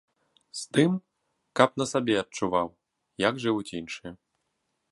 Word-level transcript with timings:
З 0.59 0.63
тым, 0.77 0.91
каб 1.59 1.69
на 1.81 1.85
сабе 1.91 2.15
адчуваў, 2.23 2.67
як 3.27 3.33
жывуць 3.45 3.69
іншыя. 3.81 4.11